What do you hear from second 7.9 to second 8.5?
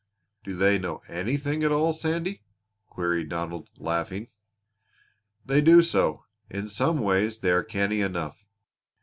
enough.